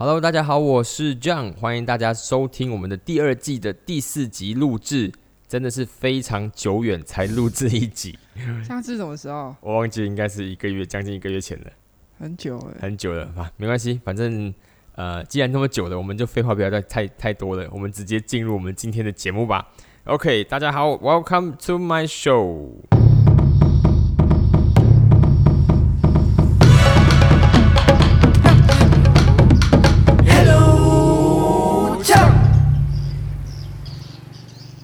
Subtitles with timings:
[0.00, 5.10] Hello，大家好，我是 John，欢迎大家收听我们的第二季的第四集录制，
[5.48, 8.16] 真的是非常久远才录制一集，
[8.64, 9.56] 上次什么时候？
[9.60, 11.66] 我忘记应该是一个月，将近一个月前了，
[12.16, 13.50] 很久了，很久了啊？
[13.56, 14.54] 没关系，反正
[14.94, 19.66] 呃，既然那么久了，我们就废话不要再太太多了，我们直接进入我们今天的节目吧。
[20.04, 22.97] OK，大家好，Welcome to my show。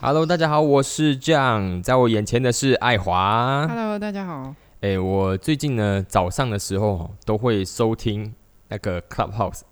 [0.07, 3.67] Hello，大家好，我是 John，在我眼前的是爱华。
[3.67, 4.55] Hello，大家好。
[4.83, 8.35] 哎、我最近呢早上的时候都会收听
[8.69, 9.63] 那个 Clubhouse，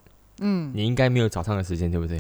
[0.41, 2.17] 嗯，你应该没有早上的时间，对不对？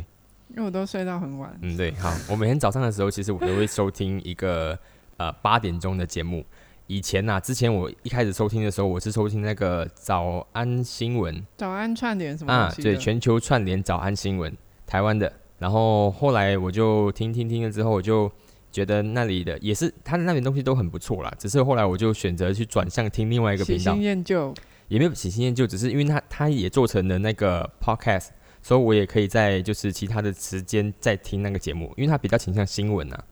[0.50, 1.58] 因为我都睡到很晚。
[1.62, 1.90] 嗯，对。
[1.92, 4.78] 好，我每天早上的时候，其实我都会收听一个
[5.16, 6.44] 呃八点钟的节目。
[6.88, 12.70] 以前呐、之前我一开始收听的时候，我是收听那个早安新闻早安串联什么啊？
[12.76, 14.54] 对，全球串联早安新闻，
[14.86, 15.32] 台湾的。
[15.62, 18.28] 然后后来我就听听听了之后，我就
[18.72, 21.32] 觉得那里的也是他的那边东西都很不错啦。
[21.38, 24.52] 只是后来我就选择去转向听另外一个喜频道新，厌旧。
[24.88, 33.24] 也没有喜新厌旧，只是因为他他也做成了那个 podcast，所以我也可以在就是其他的时间再听那个节目，因为它比较倾向新闻啊。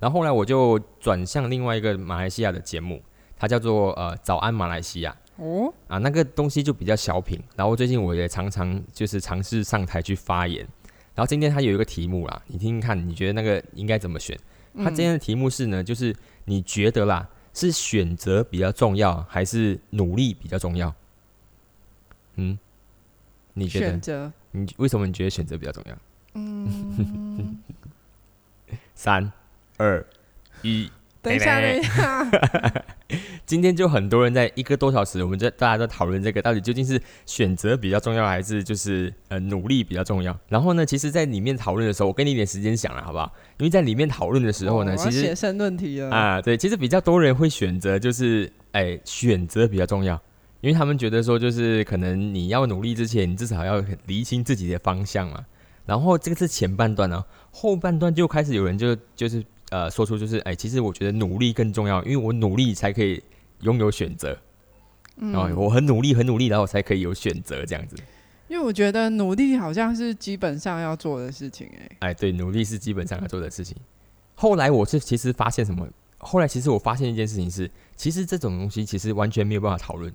[0.00, 3.02] 然后后来我就转向另外一个马来西亚的节目，
[3.36, 7.38] 它叫做呃早安马来西亚哦，啊，那个东西就比较小品。
[7.56, 10.66] 然后最近我也常常就是尝试上台去发言。
[11.14, 14.38] 然后今天它有一个题目啦，你听听看，你觉得那个应该怎么选？
[14.76, 16.14] 它今天的题目是呢，就是
[16.46, 20.92] 你觉得啦，是选择比较重要，还是努力比较重要？
[22.36, 22.58] 嗯，
[23.52, 24.00] 你觉得选？
[24.00, 24.32] 择。
[24.50, 25.96] 你为什么你觉得选择比较重要？
[26.34, 27.58] 嗯，
[28.94, 29.32] 三、
[29.76, 30.04] 二、
[30.62, 30.90] 一，
[31.22, 32.84] 等一下，等一下。
[33.46, 40.34] 今天就很多人在一个多小时，我们在大家都讨论这个到底究竟是选择比较重要，还是就是呃努力比较重要？
[40.48, 43.30] 然后呢，其实，在里面讨论的时候，我给你一点时间想了，好不好？
[43.58, 46.10] 因为在里面讨论的时候呢，哦其实写申论题了。
[46.10, 50.18] 啊，对，其实比较多人会选择就是，哎，选择比较重要，
[50.62, 55.44] 因为他们觉得说，就是可能你要努力之前，你至少要厘清自己的方向嘛。
[55.84, 63.22] 然后这个是前半段呢、后半段就开始有人就就是呃说出就是，哎，其实我觉得努力更重要，因为我努力才可以
[63.64, 64.38] 拥有选择。
[65.16, 67.96] 嗯哦，我很努力，很努力，然后我才可以有选择这样子。
[68.48, 71.68] 因为我觉得努力好像是基本上要做的事情。
[71.78, 73.76] 哎，哎，对，努力是基本上要做的事情。
[74.34, 75.88] 后来我是其实发现什么？
[76.18, 80.12] 后来其实我发现一件事情是，其实这种东西其实完全没有办法讨论。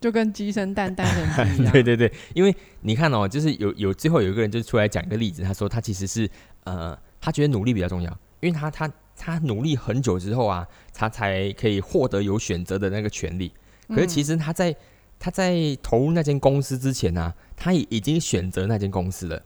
[0.00, 1.72] 就跟鸡生蛋，蛋生鸡一样。
[1.74, 6.28] 对对对，因为你看哦，就是有有最后有一个人就出来讲一个例子，他说他其实是
[6.64, 13.52] 呃，他觉得努力比较重要，因为他他他努力很久之后啊，他才可以获得有选择的那个权利。
[13.88, 14.74] 可是其实他在、
[15.18, 19.42] 他在投入那间公司之前呢、啊，他也已经选择那间公司了。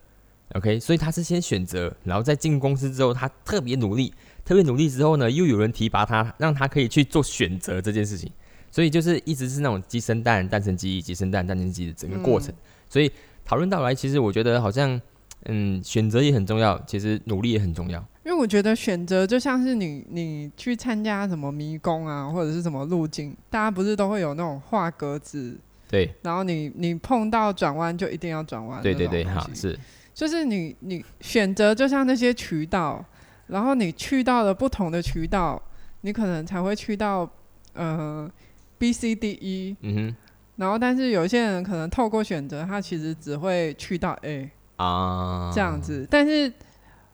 [0.53, 4.13] OK，所以他是先选择，然后在进公司之后，他特别努力，
[4.45, 8.31] 特别努力之后呢，又有人提拔他，让他可以去做选择这件事情。
[8.69, 12.53] 所以就是一直是那种鸡生蛋，蛋生鸡，鸡生蛋，蛋生鸡的整个过程。
[12.89, 13.11] 所以
[13.45, 14.99] 讨论到来，其实我觉得好像，
[15.45, 18.05] 嗯，选择也很重要，其实努力也很重要。
[18.25, 25.57] 因为我觉得选择就像是你你去参加什么迷宫啊，或者是什么路径，大家不是都会有那种画格子，
[25.89, 28.81] 对，然后你你碰到转弯就一定要转弯。
[28.81, 29.77] 对对对，好是，
[30.13, 33.03] 就是你你选择就像那些渠道，
[33.47, 35.61] 然后你去到了不同的渠道，
[35.99, 37.29] 你可能才会去到
[37.73, 38.31] 呃
[38.77, 40.15] B C D E，嗯哼，
[40.55, 46.49] 然后但是有些人可能透过选择，他其实只会去到 A 啊，这样子，但是。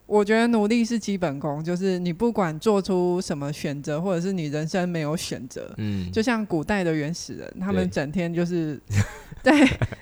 [0.10, 8.82] 我觉得努力是基本功，就是你不管做出什么选择，或者是你人生没有选择，嗯，就像古代的原始人，他们整天就是
[9.44, 9.54] 在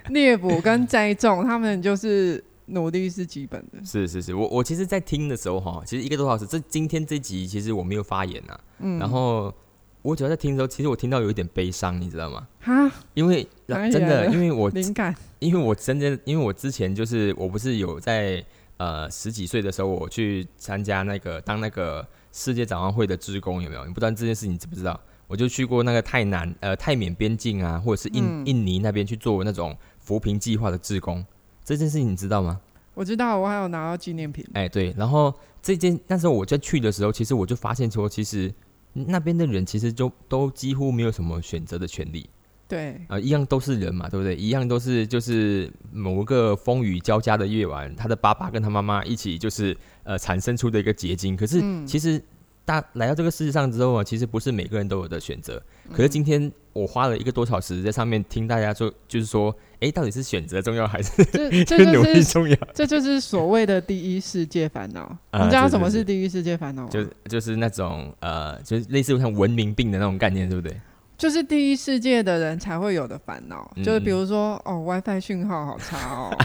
[0.08, 3.84] 猎捕跟栽种，他们就是努力是基本的。
[3.84, 9.54] 是是是，我我其实，在听的时候哈，其实一个多小时，这今天这集其实我没有发言呐、嗯，然后
[10.02, 12.48] 我主要在听的时候，其实我听到有一点悲伤，你知道吗？
[12.62, 18.42] 哈，因为真的因为我灵感，因为我真的，因为我之前就是我不是有在
[18.78, 23.86] 呃十几岁的时候，我去参加那个当那个世界展望会的职工，有没有？
[23.86, 25.00] 你不知道这件事情你知不知道？
[25.28, 31.26] 我就去过那个泰南呃泰缅边境啊，或者是印、嗯印尼那边去做那种扶贫计划的志工，
[31.66, 32.62] 这件事情你知道吗？
[32.94, 34.46] 我知道，我还有拿到纪念品。
[34.54, 38.54] 哎，对，然后这件那时候我在去的时候，其实我就发现说，其实
[38.94, 42.30] 那边的人其实就都几乎没有什么选择的权利。
[42.68, 44.36] 对，啊、一样都是人嘛，对不对？
[44.36, 51.36] 一样都是就是某个风雨交加的夜晚，他的爸爸跟他妈妈一起就是呃产生出的一个结晶。
[51.38, 52.22] 可是嗯其实
[52.66, 55.62] 大来到这个世界上之后啊，其实不是每个人都有的选择。
[55.94, 62.58] 可是今天我花了一个多小时在上面听大家说，就是说，哎，到底是选择重要还是这这努就是 力重要？
[62.74, 65.04] 这就是所谓的第一世界烦恼。
[65.32, 66.90] 啊你知道什么是第一世界烦恼吗？
[66.92, 70.78] 就就是那种呃，就是类似像文明病的那种概念，对不对？
[71.18, 76.38] 就是第一世界的人才会有的烦恼，嗯就是比如说哦，WiFi 讯号好差哦，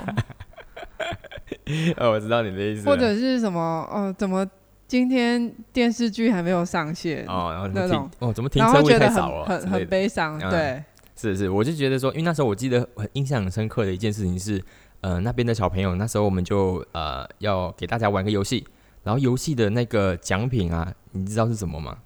[1.99, 2.87] 哦，我知道你的意思。
[2.89, 3.61] 或者是什么
[3.91, 4.49] 哦，怎么
[4.89, 9.45] 今天电视剧还没有上线，哦，然后那种哦，怎么停车位太少了？
[9.47, 10.83] 很很悲伤，嗯对，
[11.17, 14.63] 是是，我就觉得说，因为那时候我记得很印象很深刻的一件事情是，
[15.03, 18.67] 呃，那边的小朋友那时候我们就呃要给大家玩个游戏，
[19.03, 21.99] 然后游戏的那个奖品啊，你知道是什么吗？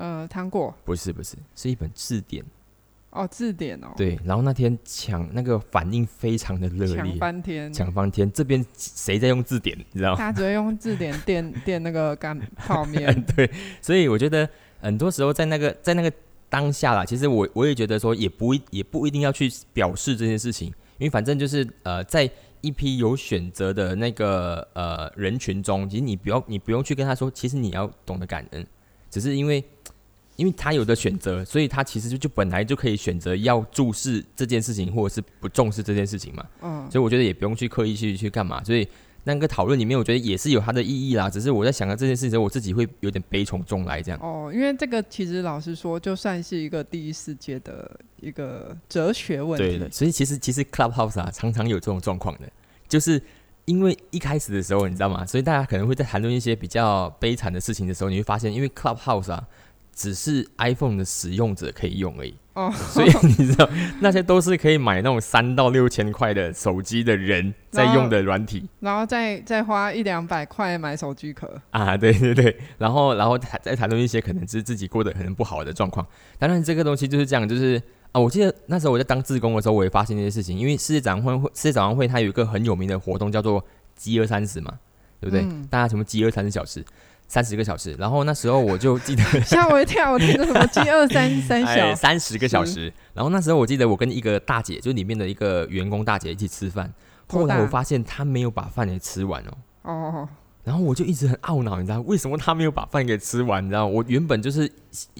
[0.00, 2.42] 呃，糖果不是不是，是一本字典。
[3.10, 8.30] 哦，字典哦，对，然后那天抢那个反应非常的热烈抢烈，翻天，抢翻天。
[8.32, 10.16] 这边谁在用字典，你知道吗？
[10.16, 13.50] 他只会用字典 垫垫那个干泡面， 对，
[13.82, 14.48] 所以我觉得
[14.80, 16.12] 很多时候在那个在那个
[16.48, 20.68] 当下啦，其实我我也觉得说也不一也不一定要去表示这件事情，
[20.98, 22.30] 因为反正就是呃在
[22.60, 28.64] 一批有选择的那个呃人群中，其实你不要你不用去跟他说，其实你要懂得感恩，
[29.10, 29.62] 只是因为。
[30.36, 36.42] 因为他有的选择，所以他其实就就本来就可以选择要注视这件事情，或者是不重视这件事情嘛。
[36.62, 38.64] 嗯，所以我觉得也不用去刻意去去干嘛。
[38.64, 38.88] 所以
[39.24, 41.28] 那个讨论里面，我觉得也是有它的意义啦。
[41.28, 44.18] 只是我在想到这件事情的时候，我自己会有点悲从中来这样。
[44.22, 52.50] 哦，因为这个其实老实说，就算是一个第一世界的一个哲学问题，对的，所以其实其实 Clubhouse 啊，常常有这种状况的，
[52.88, 53.22] 就是
[53.70, 55.24] 因为一开始的时候，你知道吗？
[55.24, 59.46] 所以大家可能会在谈论一些比较悲惨的事情的时候，你会发现，因为 Clubhouse 啊，
[59.94, 62.34] 只是 iPhone 的使用者可以用而已。
[62.54, 63.70] 哦，所以你知道，
[64.00, 76.04] 那些都是可以买那种三到六千块的手机的人在用的软体然后再再花一两百块买手机壳，啊，对对对，然后然后谈再谈论一些可能是自己过得可能不好的状况。
[76.40, 77.80] 当然，这个东西就是这样，就是
[78.12, 83.64] 啊，我记得那时候我在当志工的时候，我也发现这些事情，因为世界展望会世界展望会它有一个很有名的活动叫做
[83.94, 84.78] 饥饿三十嘛，
[85.20, 85.42] 对不对？
[85.44, 86.84] 嗯大家什么饥饿三十小时，
[87.28, 92.92] 三十个小时，然后那时候我就记得 吓我一跳，我听着什么 饥饿三三哎，小，三十个小时。
[93.14, 96.92] 然后那时候我记得我跟一个大姐，就里面的一个员工大姐一起吃饭。
[97.28, 99.52] 后来我发现她没有把饭给吃完哦，
[99.82, 100.28] 哦，
[100.62, 103.64] 然后我就一直很懊恼，你知道为什么他没有把饭给吃完？
[103.64, 104.70] 你知道我原本就是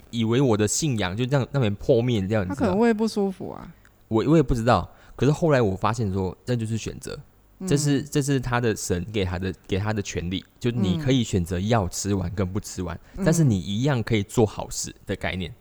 [0.09, 2.55] 以为我的信仰就这样那边破灭掉，你他？
[2.55, 3.71] 可能胃不舒服啊，
[4.07, 4.89] 我我也不知道。
[5.15, 7.19] 可是后来我发现说，这就是选择，
[7.67, 15.53] 这嗯是这是他的神给他的给他的权利，就你可以选择要吃完跟不吃完，但是嗯你一样可以做好事的概念。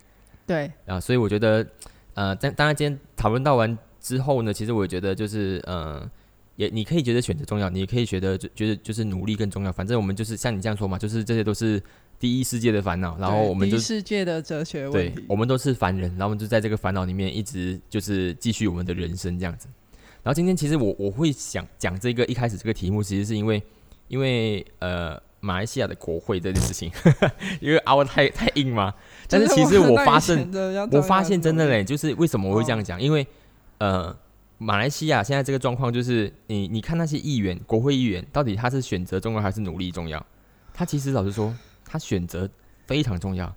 [0.47, 1.67] 对，啊，所以我觉得，
[2.15, 6.11] 呃，当当然今天讨论到完之后呢，其实我也觉得就是，呃，
[6.60, 9.72] 也你可以觉得选择重要，你也可以觉得就觉得就是努力更重要。
[9.72, 11.82] 反正我们就是像你这样说嘛，就是这些都是
[12.18, 19.68] 第一世界的烦恼，然后我们就一世界的哲学问对，，我们都是凡人，然后我们就在这个烦恼里面一直就是继续我们的人生这样子。
[20.22, 23.62] 然后今天其实我我会想讲这个一开始这个题目，其实是因为
[24.08, 26.92] 因为呃马来西亚的国会这件事情，
[27.62, 28.92] 因为凹太太硬嘛。
[29.28, 30.46] 但是其实我发现，
[30.92, 33.00] 我发现真的嘞，就是为什么我会这样讲？
[33.00, 33.26] 因为
[33.78, 34.14] 呃，
[34.62, 40.24] 马来西亚现在这个状况就是，你你看那些议员、国会议员，到底他是选择重要还是努力重要？
[40.74, 42.46] 他其实老实说，他选择
[42.86, 43.50] 非常重要，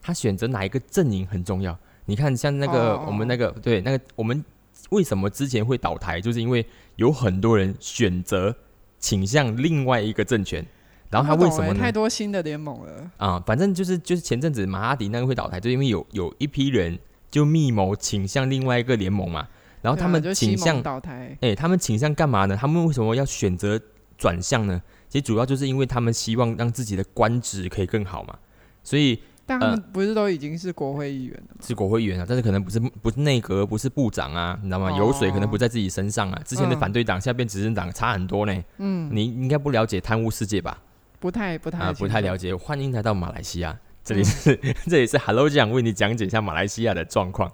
[0.00, 1.76] 他选择哪一个阵营很重要。
[2.04, 4.44] 你看，像那个、哦我们那个对那个我们
[4.90, 6.64] 为什么之前会倒台，就是因为
[6.94, 8.54] 有很多人选择
[9.00, 10.64] 倾向另外一个政权，
[11.10, 16.96] 然后他为什么太多新的联盟了，啊、反正就是就是前阵子马哈迪那个会倒台，就因为有有一批人
[17.28, 19.48] 就密谋倾向另外一个联盟嘛，
[19.82, 22.56] 然后他们倾向，倒台，哎、他们倾向干嘛呢？
[22.56, 23.80] 他们为什么要选择
[24.16, 24.80] 转向呢？
[25.08, 28.36] 其实主要就是因为他们希望让自己的官职可以更好嘛，
[28.82, 31.64] 所以但他们不是都已经是国会议员了吗？
[31.66, 34.90] 是国会议员啊，但是可能不是不是内阁，不是部长啊，你知道吗？
[34.98, 36.42] 油水可能不在自己身上啊。
[36.44, 38.64] 之前的嗯反对党，现在变执政党，差很多呢。
[38.76, 40.76] 嗯，你应该不了解贪污世界吧？
[41.18, 42.54] 不太不太啊，不太了解。
[42.54, 47.50] 欢迎来到马来西亚，这里嗯是、 这里是 Hello 酱为你讲解一下马来西亚的状况。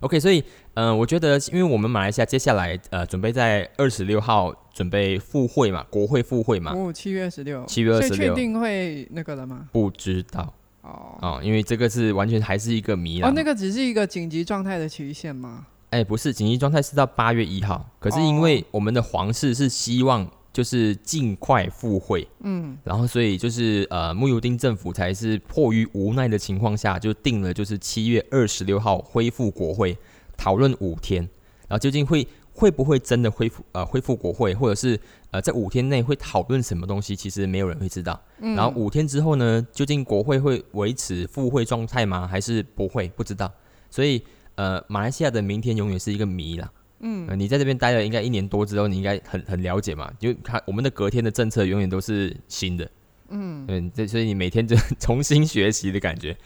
[0.00, 0.40] OK，所以
[0.74, 9.68] 嗯、呃我觉得因为我们马来西亚接下来呃准备在二十六号准备复会嘛，国会复会嘛，哦，七月二十六，七月二十六确定会那个了吗？
[9.72, 13.28] 不知道哦哦，因为这个是完全还是一个谜啦。
[13.28, 15.66] 哦，那个只是一个紧急状态的期限吗？
[15.90, 29.96] 哎、不是紧急状态是到八月一号，可是因为我们的皇室是希望就是尽快复会，嗯，然后所以就是呃穆尤丁政府才是迫于无奈的情况下，就定了就是七月二十六号恢复国会
[30.36, 31.22] 讨论五天，
[31.68, 34.98] 然后究竟会会不会真的恢复呃恢复国会，或者是
[35.30, 38.20] 呃在五天内会讨论什么东西，其实没有人会知道。
[38.40, 42.26] 嗯然后五天之后呢，究竟国会会维持复会状态吗？
[42.26, 43.06] 还是不会？
[43.10, 43.48] 不知道。
[43.88, 44.20] 所以
[44.56, 46.68] 呃，马来西亚的明天永远是一个谜啦。
[47.00, 52.90] 嗯、你在这边待了应该一年多之后，你应该很很了解嘛，就看我们的隔天的政策永远都是新的。
[53.28, 56.36] 嗯，对，这所以你每天就 重新学习的感觉。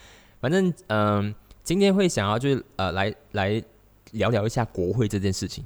[0.40, 3.62] 反正嗯、今天会想要就是呃来来
[4.10, 5.64] 聊聊一下国会这件事情，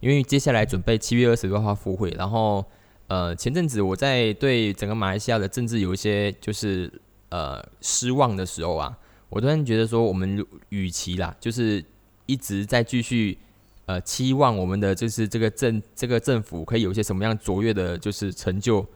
[0.00, 2.64] 因为接下来准备七月二十六号复会，然后
[3.06, 6.90] 呃前阵子我在对整个马来西亚的政治有一些就是
[7.28, 8.98] 呃失望的时候啊，
[9.28, 11.84] 我突然觉得说我们与其啦，就是
[12.26, 13.38] 一直在继续
[13.90, 18.86] 呃期望我们的就是这个政这个政府可以有一些什么样卓越的就是成就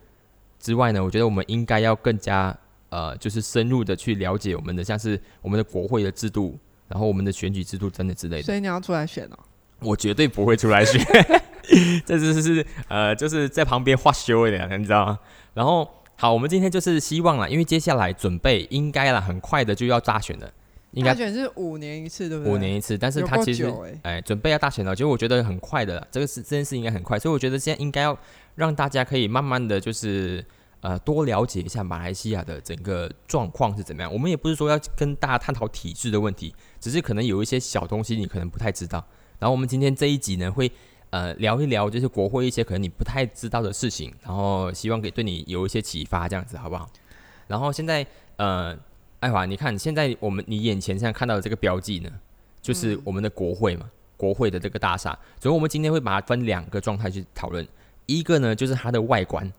[0.61, 2.57] 之外呢，我觉得我们应该要更加
[2.91, 8.43] 呃就是深入的去了解我们的像是我们的国会的制度，然后我们的选举制度等等之类的。
[8.45, 9.39] 所以你要出来选哦。
[9.81, 11.05] 我绝对不会出来选，
[12.07, 15.19] 这只是呃，就是在旁边画修的，你知道吗？
[15.55, 15.87] 然后
[16.17, 20.51] 好，我们今天就是希望啦，因为接下来准备应该啦，很快的就要大选了，
[20.95, 22.53] 应该大选是五年一次，对不对？
[22.53, 23.73] 五年一次，但是他其实
[24.03, 28.19] 哎准备要大选了，其实我觉得很快的啦，这个事这件事应该很快，所以我觉得现在应该要
[28.55, 30.45] 让大家可以慢慢的就是。
[30.85, 34.13] 呃，多了解一下马来西亚的整个状况是怎么样。
[34.13, 39.03] 我们也不是说要跟大家探讨体制的问题，只是可能有一些小东西你可能不太知道。
[39.39, 40.71] 然后我们今天这一集呢，会
[41.09, 46.87] 呃聊一聊，就是国会一些可能你不太知道的事情，然后希望可以对你有一些启发，这样子好不好？
[47.47, 48.77] 然后现在呃，
[49.25, 52.11] 爱华，你看现在我们你眼前现在看到的这个标记呢，
[52.61, 53.89] 就是我们的国会嘛，
[54.19, 55.19] 国会的这个大厦。
[55.41, 57.67] 所以我们今天会把它分两个状态去讨论，
[58.05, 59.51] 一个呢就是它的外观，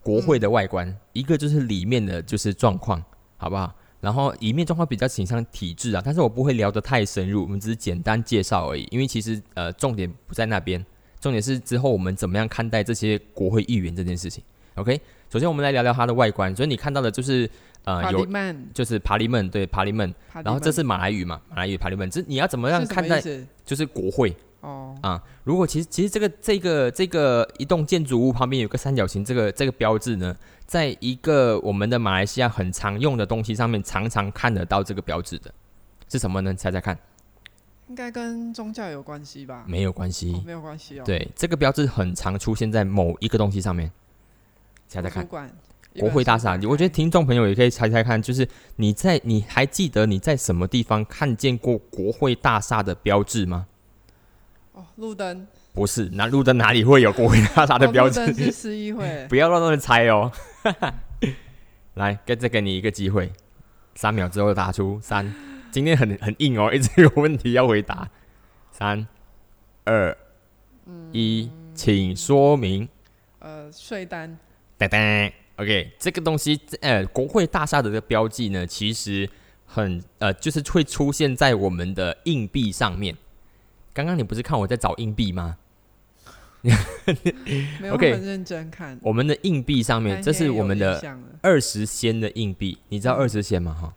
[0.00, 3.02] 国会的外观；一个就是里面的就是状况，
[3.36, 3.74] 好不好？
[4.00, 8.86] 然后里面状况比较倾向体制啊，但是我不会聊得太深入，我们只是简单介绍而已。
[8.92, 10.86] 因为其实呃重点不在那边，
[11.20, 14.44] 重点是之后我们怎么样看待这些国会议员这件事情。
[14.76, 15.00] OK，
[15.34, 16.54] 首先我们来聊聊它的外观。
[16.54, 17.50] 所以你看到的就是
[17.82, 18.24] 呃帕有
[18.72, 23.20] 就是帕利曼对帕利曼，然后这是马来语嘛，马来语帕利曼，这你要怎么样看待
[23.64, 25.20] 就是国会哦，啊？
[25.42, 30.36] 如果其实其实这个这个这个一栋建筑物旁边有个三角形，这个这个标志呢，
[30.66, 35.52] 在一个我们的马来西亚很常用的东西上面，常常看得到这个标志的，
[36.08, 36.54] 是什么呢？
[36.54, 36.96] 猜猜看，
[37.88, 39.64] 应该跟宗教有关系吧？
[39.66, 40.42] 没有关系哦，。
[40.46, 43.90] 没有关系哦。，对，这个标志很常出现在某一个东西上面，
[45.02, 45.50] 猜猜看。
[45.98, 53.66] 国会大厦，我觉得听众朋友也可以猜猜看，就是你在你还记得你在什么地方看见过国会大厦的标志吗？
[54.72, 58.20] 哦，路灯不是，那路灯哪里会有国会大厦的哦标志？
[58.20, 60.32] 路灯是市议会 不要乱乱猜哦。
[61.94, 63.32] 来，再再给你一个机会，
[63.94, 64.98] 三秒之后打出。
[65.00, 65.32] 三，
[65.70, 68.10] 今天很很硬哦，一直有问题要回答。
[68.72, 69.06] 三、
[69.84, 70.16] 二、
[71.12, 72.88] 一，请说明。
[73.38, 74.36] 呃税单
[74.88, 79.28] 噔噔，OK，这个东西，呃，国会大厦的这个标记呢，其实
[79.66, 83.16] 很呃，就是会出现在我们的硬币上面。
[83.92, 85.56] 刚刚你不是看我在找硬币吗？
[86.62, 93.74] 没有 OK 很认真看，我们的硬币上面，这是我们的的二十仙的硬币，你知道二十仙吗？
[93.74, 93.94] 哈，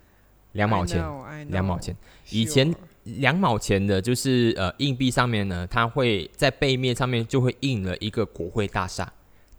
[0.52, 1.02] 两毛钱，
[1.50, 1.96] 两毛钱。
[2.30, 2.76] 以前
[3.06, 9.10] 两毛钱的，就是呃硬币上面呢，它会在背面上面就会印了一个国会大厦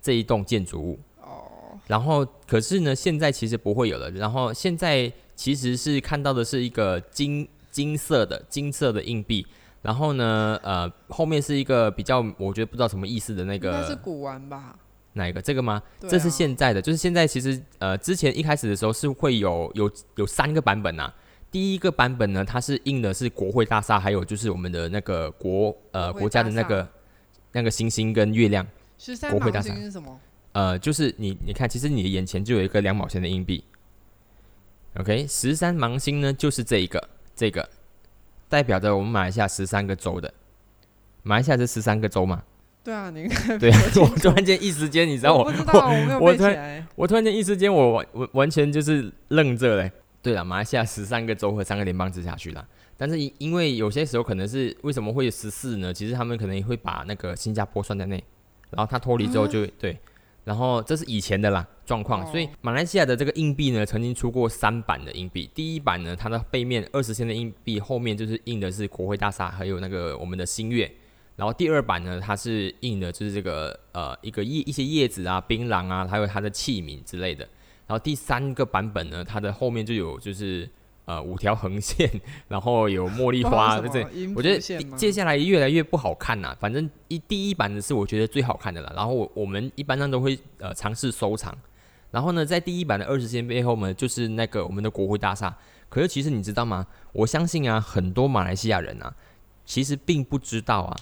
[0.03, 1.01] 这一栋建筑物。
[1.89, 4.11] 哦，然后可是呢，现在其实不会有了。
[4.13, 9.47] 然后现在其实是看到的是一个金金色的金色的硬币。
[9.81, 13.71] 然后呢，呃，后面是一个比较我觉得不知道什么意思的那个。
[13.71, 14.77] 那是个古玩吧？
[15.13, 15.41] 哪一个？
[15.41, 15.75] 这个吗？
[16.03, 21.13] 啊这是现在的，就是现在其实呃，之前一开始的时候是会有有有三个版本呐、
[21.51, 26.87] 第一个版本呢，它是印的是国会大厦，还有就是我们的那个国呃国家的那个
[27.53, 28.67] 那个星星跟月亮，
[28.99, 30.21] 十三毛国会大厦是什么？
[30.53, 33.63] 呃，就是你你看，其实你的眼前就有一个两毛钱的硬币。
[34.99, 37.69] OK，十三芒星呢就是这一个这个，
[38.49, 40.33] 代表着我们马来西亚十三个州的。
[41.23, 42.43] 马来西亚是十三个州嘛？
[42.83, 45.45] 对啊， 你应该对啊，我突然间一时间，你知道我
[46.21, 46.87] 我突然。
[46.97, 49.93] 我突然间一时间，我完完完全就是愣着嘞。
[50.21, 52.67] 对了，马来西亚十三个州和三个联邦直辖区啦。
[52.97, 55.95] 但是因因为有些时候可能是为什么会十四呢？
[55.95, 58.23] 其实他们可能会把那个新加坡算在内，
[58.71, 59.97] 然后它脱离之后就、对，
[60.49, 62.25] 然后这是以前的啦状况。
[62.25, 65.49] 哦所以马来西亚的这个硬币呢，曾经出过三版的硬币。
[65.55, 70.91] 第一版呢，它的背面二十仙的硬币后面就是印的是国会大厦，还有那个我们的新月。
[71.37, 77.47] 然后第二版呢，它是印的就是这个呃一个叶一些叶子啊、槟榔啊，还有它的器皿之类的。
[77.87, 80.69] 然后第三个版本呢，它的后面就有就是
[81.09, 82.09] 呃五条横线，
[82.49, 84.61] 然后有茉莉花，对不知我觉得
[84.95, 86.55] 接下来越来越不好看呐。
[86.61, 91.57] 反正一第一版的是我觉得最好看的了，然后我我们一般上都会呃尝试收藏。
[92.11, 95.57] 然后呢，在第一版的二十线背后呢，就是那个我们的国会大厦。
[95.89, 96.87] 可是其实你知道吗？
[97.13, 99.15] 我相信啊，很多马来西亚人啊，
[99.65, 100.97] 其实并不知道啊，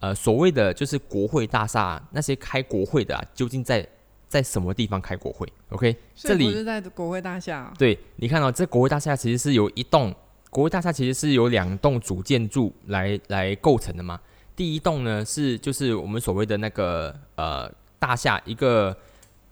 [0.00, 3.86] 呃，所谓的就是国会大厦那些开国会的啊，究竟在
[4.28, 7.72] 在什么地方开国会？OK，这里是在国会大厦。
[7.78, 10.14] 对，你看到这国会大厦其实是由一栋
[10.50, 14.20] 国会大厦，其实是由两栋主建筑来来构成的嘛。
[14.54, 18.96] 第一栋呢是就是我们所谓的那个呃大厦一个。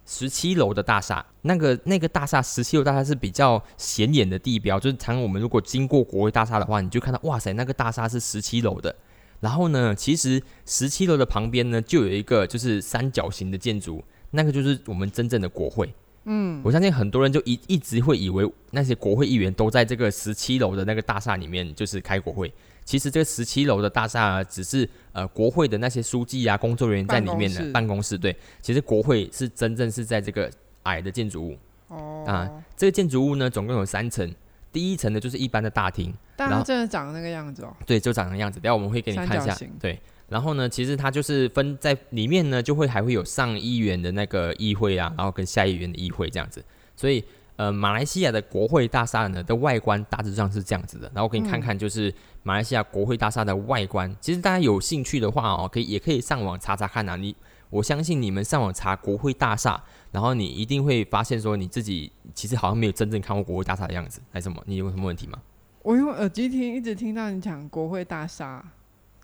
[0.06, 8.94] 十七楼的大厦，那个那个大厦十七楼大厦是比较显眼的地标，就是常我们如果经过国会大厦的话，你就看到哇塞，那个大厦是十七楼的。
[9.40, 14.04] 然后呢，其实十七楼的旁边呢，就有一个就是三角形的建筑，
[14.34, 15.92] 那个就是我们真正的国会。
[16.26, 22.50] 嗯，我相信很多人就一一直会以为那些国会议员都在这个十七楼的那个大厦里面，就是开国会。
[22.82, 28.16] 其实这个十七楼的大厦只是呃国会的那些书记啊、工作人员在里面的办公室。
[28.16, 30.50] 对，其实国会是真正是在这个
[30.84, 31.58] 矮的建筑物。
[31.88, 32.24] 哦。
[32.26, 34.34] 啊，这个建筑物呢，总共有三层。
[34.72, 36.12] 第一层呢，就是一般的大厅。
[36.36, 37.76] 但它真的长那个样子哦。
[37.86, 38.58] 对，就长那样子。
[38.58, 39.56] 等下我们会给你看一下。
[39.78, 40.00] 对。
[40.28, 46.64] 然后呢，其实它就是分在里面呢，就会还会有上议员的那个议会啊，然后跟下议员的议会这样子。
[46.96, 47.24] 所以。
[47.56, 52.12] 呃，马来西亚的国会大厦呢的外观大致上是这样子的，然后我给你看看，就是
[52.42, 54.12] 马来西亚国会大厦的外观。
[54.20, 57.14] 其实大家有兴趣的话哦，可以也可以上网查查看啊。
[57.14, 57.32] 你
[57.70, 64.60] 我相信你们上网查国会大厦，然后你一定会发现说你自己其实好像没有真正看过国会大厦的样子，还是什么？
[64.66, 65.38] 你有什么问题吗？
[65.84, 68.64] 我用耳机听，一直听到你讲国会大厦。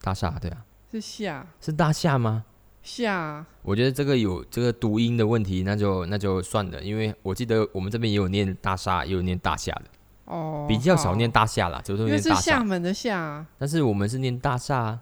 [0.02, 2.44] 大厦对啊，是厦，是大厦吗？
[2.82, 9.82] 下，我觉得这个有这个读音的问题，那就那就算了，因为我记得我们这边也有念大厦，也有念大厦的，
[10.24, 12.40] 哦，比较少念大厦啦，就是念大厦。
[12.40, 14.98] 厦门的厦，但是我们是念大厦。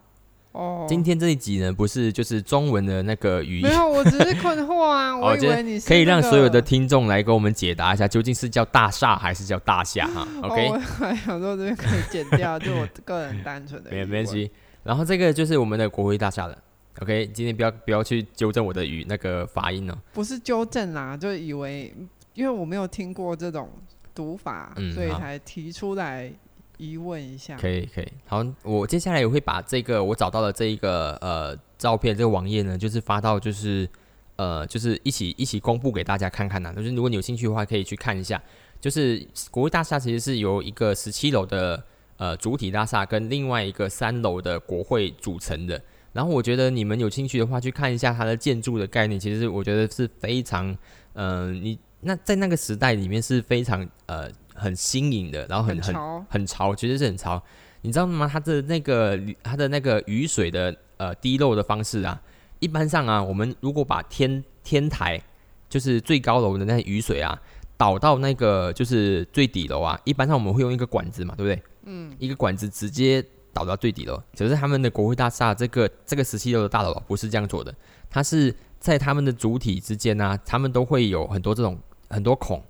[0.52, 14.50] 哦，今天这一集呢，不是就是中文的那个语音，没有，我只是困惑啊， 我以为你可以让所有的听众来给我们解答一下，究竟是叫大厦还是叫大厦哈？OK，我还想说这边可以剪掉，就我个人单纯的，没没关系。
[14.82, 16.56] 然后这个就是我们的国会大厦了。
[17.00, 19.97] OK，今天不要不要去纠正我的语那个发音哦。
[20.12, 21.95] 不是纠正啦，就以为
[22.34, 23.71] 因为我没有听过这种
[24.14, 26.32] 读法，所以才提出来
[26.76, 27.56] 疑问一下。
[27.56, 33.88] 可以可以，好，我接下来也会把这个我找到的这一个呃照片，这个网页呢，就是发到就是
[34.34, 36.73] 呃就是一起一起公布给大家看看呐。
[36.75, 38.43] 就是如果你有兴趣的话，可以去看一下。
[38.80, 41.82] 就是国会大厦其实是由一个十七楼的
[42.19, 45.81] 呃主体大厦跟另外一个三楼的国会组成的。
[46.13, 49.19] 然后我觉得你们有兴趣的话，去看一下它的建筑的概念。
[49.21, 50.76] 其实我觉得是非常，
[51.15, 55.95] 嗯，你那在那个时代里面是非常呃很新颖的，然后很很
[56.28, 57.41] 很潮，其实是很潮。
[57.83, 58.28] 你知道吗？
[58.31, 62.21] 它的那个它的那个雨水的呃滴漏的方式啊，
[62.59, 65.21] 一般上啊，我们如果把天天台
[65.69, 67.41] 就是最高楼的那雨水啊
[67.78, 71.62] 导到那个就是最底楼啊，一般上我们会用一个管子嘛，对不对？
[71.84, 73.25] 嗯，一个管子直接。
[73.50, 77.75] 倒到最底楼，只是他们的国会大厦这个这个十七楼的大楼不是这样做的，
[78.08, 81.76] 它是在他们的主体之间呢，他们都会有很多这种
[82.08, 82.62] 很多孔，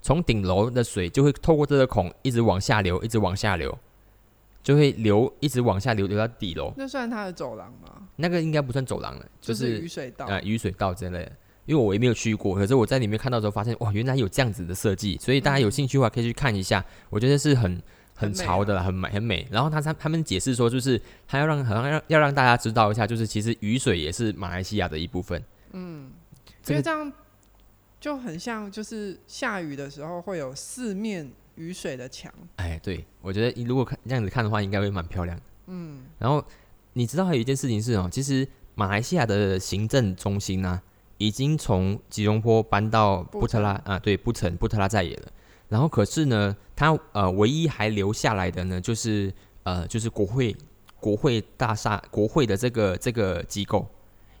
[0.00, 3.76] 从顶楼的水就会透过这个孔一直往下流，一直往下流，
[4.62, 6.72] 就会流一直往下流流到底楼。
[6.76, 8.06] 那算它的走廊吗？
[8.14, 11.32] 那个应该不算走廊了，就是雨水道啊，雨水道之类的。
[11.66, 17.82] 因为我也没有去过，可是我在里面看到之后发现，哇，原来有这样子的设计，所以大家有兴趣的话可以去看一下，我觉得是很。
[18.16, 19.44] 很潮的，很美，很美。
[19.50, 25.42] 然后他他他们解释说，就是他要让好像要要让大家知道一下，就是其实雨水也是马来西亚的一部分。
[25.72, 26.12] 嗯，
[26.68, 27.12] 因为这样
[28.00, 32.32] 就很像，就是下雨的时候会有四面雨水的墙。
[32.54, 35.36] 哎，对，我觉得你如果看这样子看的话，应该会蛮漂亮。
[35.66, 36.42] 嗯，然后
[36.92, 38.46] 你知道还有一件事情是哦，其实
[38.76, 40.80] 马来西亚的行政中心呢，
[41.18, 45.32] 已经从吉隆坡搬到布特拉啊，对，布城布特拉在野了。
[45.68, 50.54] 然后可是呢，他呃唯一还留下来的呢，就是呃就是国会
[51.00, 53.86] 国会大厦国会的这个这个机构，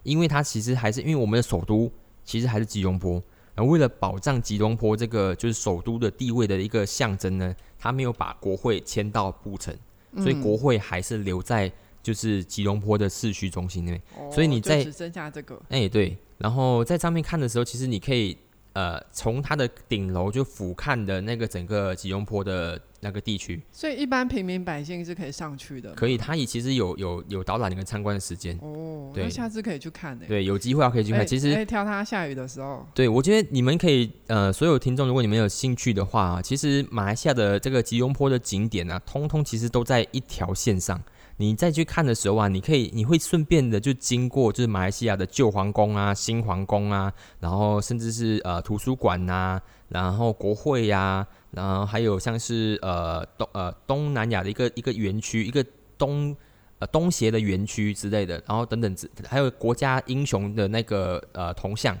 [0.02, 1.90] 因为它其实还是因为我们的首都
[2.24, 3.22] 其实还是吉隆坡，
[3.54, 9.74] 然后为了保障吉隆坡这个就是首都的地位的一个象征呢，他没有把国会迁到布城，
[10.16, 11.70] 所以国会还是留在
[12.02, 14.00] 就是吉隆坡的市区中心内。
[14.30, 15.60] 所以你在只剩下这个。
[15.68, 18.36] 哎对，然后在上面看的时候，其实你可以。
[18.74, 25.92] 呃从它的顶楼就俯瞰的那个整个吉隆坡的那个地区，所以一般平民百姓是可以上去的。
[25.92, 30.24] 可以，它也其实有有有导览跟参观的时间，哦，对那下次可以去看呢。
[30.26, 31.20] 对，有机会啊可以去看。
[31.20, 41.00] 哎其实哎挑它下雨的时候，对，我觉得你们可以，呃，所有听众，如果你们有兴趣的话，其实马来西亚的这个吉隆坡的景点啊，通通其实都在一条线上。
[41.36, 55.64] 你再去看的时候啊，你可以，你会顺便的就经过，就是马来西亚的旧皇宫啊、新皇宫啊，然后甚至是呃图书馆呐、然后国会呀、然后还有像是呃东呃东南亚的一个一个园区，一个
[55.98, 56.36] 东
[56.78, 61.98] 呃东协的园区之类的，然后等等之，还有国家英雄的那个呃铜像，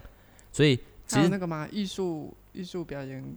[0.52, 3.36] 所以其还有实那个嘛，艺术艺术表演，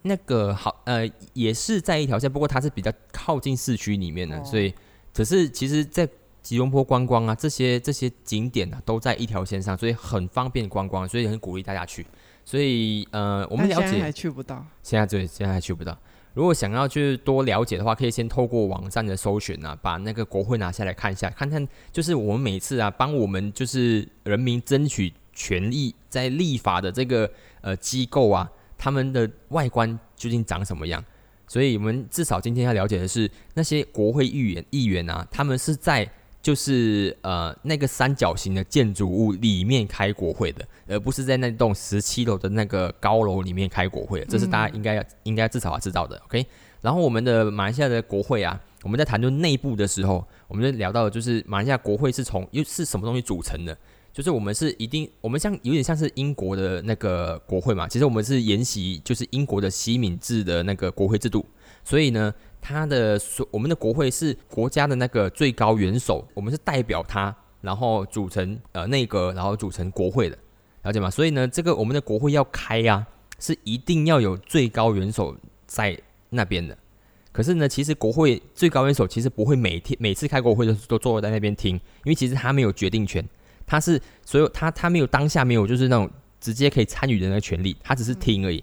[0.00, 4.44] 那个好呃也是在一条线，不过它是比较靠近市区里面的，哦。
[4.44, 4.72] 所以
[5.16, 6.06] 可是其实，在
[6.42, 12.06] 吉隆坡观光啊这些这些景点啊都在一条线上，所以很方便观光，所以很鼓励大家去。
[12.44, 14.62] 所以呃，我们了解现在还去不到。
[14.82, 15.98] 现在对，现在还去不到。
[16.34, 27.28] 如果想要去多了解的话，可以先透过网站的搜寻啊，把那个国会拿下来看一下，看看就是我们每次啊帮我们就是人民争取权益在立法的这个
[27.62, 31.02] 呃机构啊，他们的外观究竟长什么样。
[31.46, 36.08] 所以我们至少今天要了解的是，那些国会议员议员啊，他们是在
[36.42, 46.16] 就是呃那个三角形的建筑物里面开国会的，而不是在那栋十七楼的那个高楼里面开国会的，这是大家应该要、应该至少要知道的。
[46.26, 46.46] OK，
[46.80, 53.76] 然后我们的马来西亚的国会啊，我们在谈论内部的时候，我们就聊到就是马来西亚国会是从又是什么东西组成的。
[54.16, 61.44] 就是我们是一定，我们像有点像是英国的那个国会嘛，其实我们是沿袭就是英国的西敏制的那个国会制度，
[61.84, 70.38] 所以呢，它的所我们的国会是国家的那个最高元首，我们是代表他，然后组成呃内阁，然后组成国会的，
[70.84, 71.10] 了解吗？
[71.10, 73.06] 所以呢，这个我们的国会要开呀、
[73.38, 75.94] 是一定要有最高元首在
[76.30, 76.74] 那边的。
[77.32, 83.22] 可是呢，其实国会最高元首其实不会每天每次开国会都都坐在那边听，因为其实他没有决定权，
[83.66, 86.08] 他是所有他他没有当下没有就是那种
[86.40, 88.62] 直接可以参与的那个权利，他只是听而已。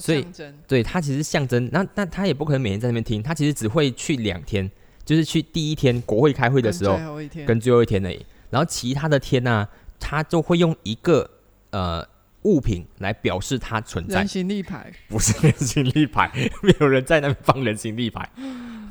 [0.00, 0.24] 所以
[0.66, 4.70] 对他其实象征，那那他也不可能每天在那边听，他其实只会去两天，
[5.04, 6.98] 就是去第一天国会开会的时候
[7.46, 8.02] 跟最后一天。
[8.06, 9.68] 而已，然后其他的天呢、
[10.00, 11.28] 他就会用一个
[11.70, 12.02] 呃
[12.42, 16.30] 物品来表示它存在人，形立牌，不是人形立牌，
[16.62, 18.28] 没有人在那边放人形立牌。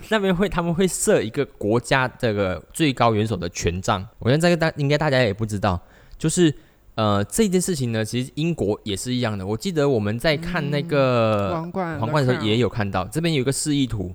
[0.09, 5.79] 那边会他们会设一个国家这个最高元首的权杖，我觉得这个大应该大家也不知道，
[6.17, 6.53] 就是
[6.95, 9.45] 呃这件事情呢，其实英国也是一样的。
[9.45, 14.13] 我记得我们在看那个皇冠，皇冠的时候也有，看到，这边有一个示意图，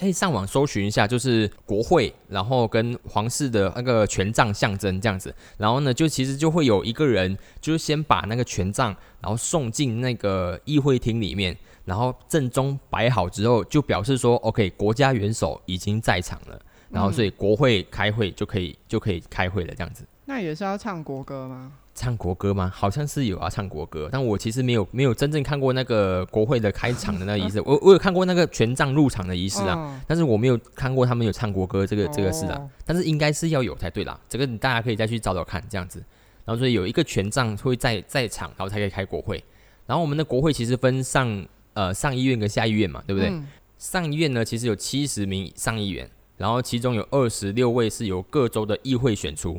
[0.00, 16.58] 可以上网搜寻一下，就是国会，然后跟皇室的那个权杖象征这样子，然后呢，就其实就会有一个人，就是先把那个权杖，然后送进那个议会厅里面，然后正中摆好之后，就表示说，OK，国家元首已经在场了，
[16.88, 20.06] 然后所以国会开会就可以就可以开会了这样子。
[20.24, 21.72] 那也是要唱国歌吗？
[22.00, 22.72] 唱国歌吗？
[22.74, 27.60] 好像是有啊唱国歌，但我其实没有没有真正看过那个国会的开场的那个仪式。
[27.60, 32.56] 我我有看过那个权杖入场的仪式啊，哦但是我没有看过他们有唱国歌这个这个事啊。
[32.58, 36.02] 哦但是应该是要有才对啦，这个大家可以再去找找看这样子。
[36.46, 39.44] 然后所以有一个权杖会在在场，然后才可以开国会。
[39.86, 43.28] 然后我们的国会其实分上呃上议院跟下议院嘛，对不对？
[43.28, 43.46] 嗯
[43.78, 49.58] 上议院呢其实有七十名上议员，然后其中有二十六位是由各州的议会选出，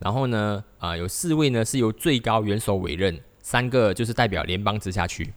[0.00, 5.32] 然后呢啊、有四位呢是由最高元首委任，三个就是代表联邦直辖区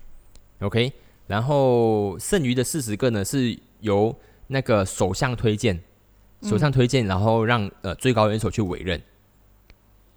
[0.59, 0.91] ，OK，
[1.27, 4.15] 然后剩余的四十个呢是由
[4.47, 5.79] 那个首相推荐，
[6.41, 8.99] 首相推荐，然后让呃最高元首去委任。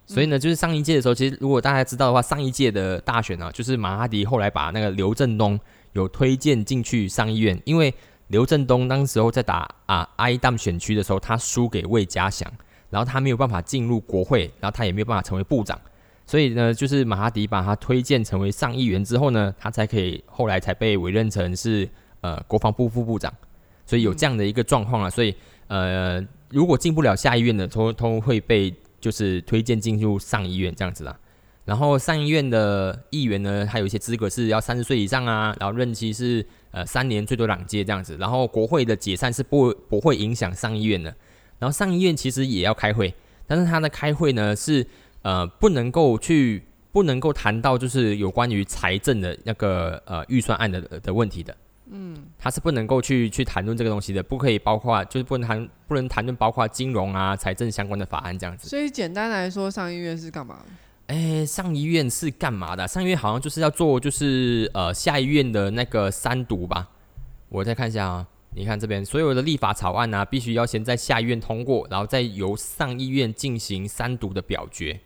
[0.05, 5.59] 所以呢，就是上一届的时候，其实如果大家知道的话，上一届的大选呢、就是马哈迪后来把那个刘振东
[5.91, 7.93] 有推荐进去上议院，因为
[8.27, 12.49] 刘振东当时候在打啊埃旦选区的时候，他输给魏家祥，
[12.89, 15.79] 然后他没有办法进入国会，然后他也没有办法成为部长，
[16.25, 21.87] 所以呢，就是马哈迪把他推荐成为上议员之后呢，他才可以后来才被委任成是
[22.21, 23.33] 呃国防部副部长，
[23.85, 25.35] 所以有这样的一个状况啊，所以
[25.67, 31.17] 呃如果进不了下议院的，都都会被就是推荐进入上议院这样子啦。
[31.65, 38.15] 然后上议院的议员呢，还有一些资格是要三十岁以上啊，然后任期是呃三年，最多两届这样子。
[38.17, 41.13] 然后国会的解散是不不会影响上议院的。
[41.59, 43.13] 然后上议院其实也要开会，
[43.45, 44.85] 但是他的开会呢是
[45.21, 51.55] 呃不能够去不能够谈到就是有关于财政的那个呃预算案的的问题的。
[51.89, 58.67] 嗯，他是不能够去去谈论这个东西的，不可以包括就是不能谈不能谈论包括金融啊财政相关的法案这样子。
[58.67, 60.59] 所以简单来说，上议院是干嘛？
[61.07, 62.85] 哎，上议院是干嘛的？
[62.85, 66.89] 上议院好像就是要做，就是呃下议院的那个三读吧。
[67.47, 74.99] 我再看一下啊，你看这边所有的立法草案呢，必须要先在下议院通过，然后再由上议院进行三读的表决。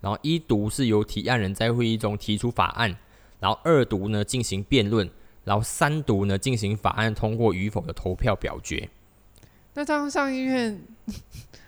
[0.00, 2.96] 然后一读是由提案人在会议中提出法案，
[3.40, 5.10] 然后二读呢进行辩论，
[5.42, 8.88] 然后三读呢进行法案通过与否的投票表决。
[9.74, 10.80] 那这样上议院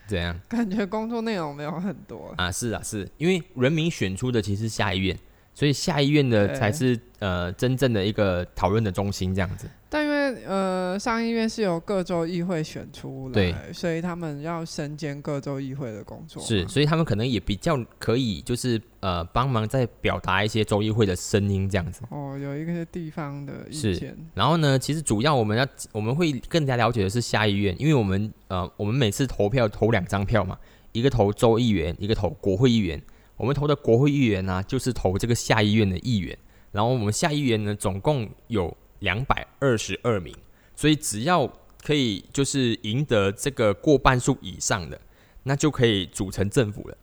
[0.07, 0.39] 怎样？
[0.47, 2.49] 感觉工作内容没有很多啊？
[2.49, 5.19] 是啊，是因为人民选出的其实下议院，
[5.55, 9.67] 所以下议院的才是呃真正的一个讨论的中心这样子。
[9.89, 16.43] 但因为呃上议院是由各州议会选出来，所以他们要身兼各州议会的工作。
[16.43, 22.01] 是，所以他们可能也比较可以，就是呃帮忙在表达一些州议会的声音这样子。
[22.09, 24.13] 哦，有一个地方的意见。
[24.33, 30.57] 然后呢，其实主要我们要我们会更加了解的是下议院，因为我们呃我们每次投票投两张票嘛，
[30.91, 33.01] 一个投州议员，一个投国会议员。
[33.37, 36.37] 我们投的国会议员呢，就是投这个下议院的议员。
[36.71, 38.75] 然后我们下议员呢，总共有。
[38.99, 40.33] 两百二十二名，
[40.73, 41.47] 所以只要
[41.83, 44.99] 可以就是赢得这个过半数以上的，
[45.43, 46.97] 那就可以组成政府了，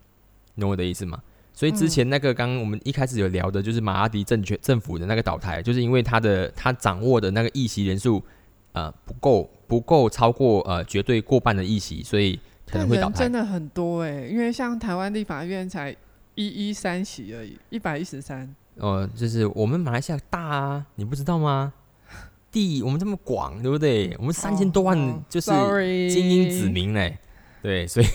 [0.58, 1.22] 懂我的意思吗？
[1.52, 8.20] 所以之前那个刚刚我们一开始有聊的，就是马阿迪政权政府的那个倒台，就是因为他的他掌握的那个议席人数
[8.72, 13.18] 呃不够不够超过呃绝对过半的议席，所以可能会倒台。
[13.18, 15.94] 真的很多哎，因为像台湾立法院才
[16.34, 18.54] 一一三席而已，一百一十三。
[18.76, 21.72] 哦，就是我们马来西亚大啊，你不知道吗？
[22.50, 24.14] 地我们这么广，对不对？
[24.18, 25.50] 我们三千多万就是
[26.10, 27.18] 精英子民嘞，
[27.62, 28.06] 对，所以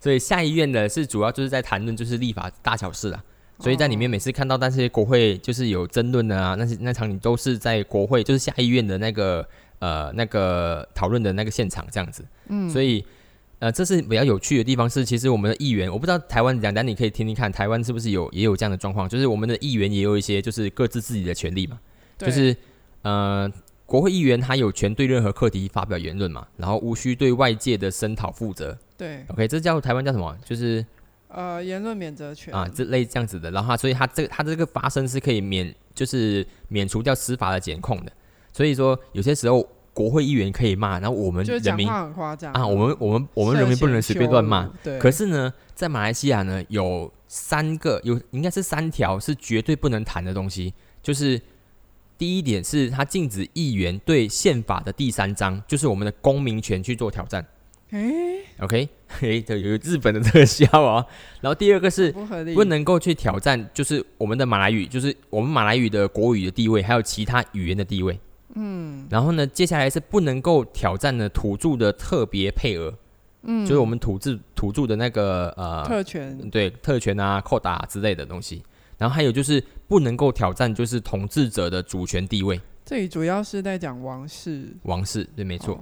[0.00, 3.22] 所以下议院的是主要就是在谈论就是立法大小事啊，
[3.60, 13.04] 所以在里面每次看到那些国会就是有争论的啊，那些那场景都是在国会就是下议院的那个呃那个讨论的那个现场这样子，嗯，所以
[13.58, 21.78] 呃这是比较有趣的地方是，其实我们的议员我不知道台湾讲，但你可以听听看台湾是不是有也有这样的状况，就是我们的议员也有一些就是各自自己的权利嘛，
[22.18, 22.56] 就是
[23.02, 23.50] 呃。
[23.88, 28.76] 国会议员他有权对任何课题发表言论嘛，然后无需对外界的声讨负责。
[28.98, 30.36] 对，OK，这叫台湾叫什么？
[30.44, 30.84] 就是
[31.28, 33.50] 呃言论免责权啊，这类这样子的。
[33.50, 38.12] 然后他，所以他这他这个发声是可以免，就是免除掉司法的检控的。
[38.52, 39.66] 所以说，有些时候
[39.98, 44.70] 国会议员可以骂，然后我们人民很夸张啊，我们我们我们人民不能随便乱骂。
[44.84, 44.96] 对。
[45.00, 51.40] 可是呢，在马来西亚呢，有三个有应该是三条是绝对不能谈的东西，就是。
[52.18, 57.46] 第一点是，他禁止议员对宪法的第三章，就是我们的公民权去做挑战。
[57.90, 61.06] 诶，OK， 嘿，这有日本的特效啊。
[61.40, 62.10] 然后第二个是
[62.56, 68.18] 不能够去挑战，就是我们的马来语，就是我们马来语的国语的地位，还有其他语言的地位。
[68.54, 69.06] 嗯。
[69.10, 72.94] 然后呢，接下来是不能够挑战的土著的特别配额。
[73.42, 73.66] 嗯。
[73.66, 78.62] 就是我们土著土著的那个呃特权，对特权啊、扣打之类的东西。
[78.96, 82.60] 然后还有就是不能够挑战，就是统治者的主权地位。
[82.84, 84.74] 这里主要是在讲王室。
[84.82, 85.78] 王室对，没错，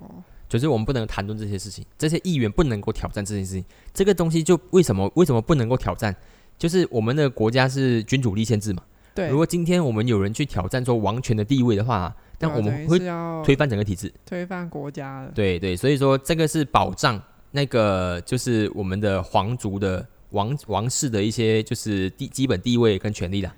[0.49, 3.65] 就是我们不能谈论这些事情，这些议员不能够挑战这件事情。
[3.95, 6.15] 这个东西就为什么为什么不能够挑战？
[6.59, 8.83] 就是我们的国家是君主立宪制嘛。
[9.15, 9.31] 对。
[9.31, 12.99] 如果今天我们有人去挑战说王权的地位的话，那我们会
[13.45, 15.33] 推翻整个体制，推翻国家的。
[15.33, 17.21] 对对，所以说这个是保障
[17.53, 20.07] 那个就是我们的皇族的。
[20.31, 23.51] 王王室的一些就是地基本地位跟权利的，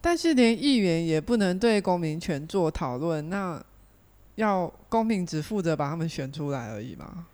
[0.00, 3.62] 但是连议员也不能对公民权做讨论，那
[4.36, 7.26] 要公民只负责把他们选出来而已吗？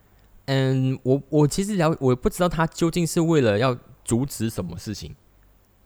[0.47, 5.15] 嗯，我我其实了，我不知道他究竟是为了要阻止什么事情，